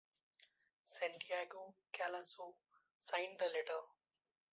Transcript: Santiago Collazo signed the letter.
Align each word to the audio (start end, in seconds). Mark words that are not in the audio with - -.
Santiago 0.83 1.75
Collazo 1.95 2.55
signed 2.97 3.37
the 3.37 3.45
letter. 3.49 3.81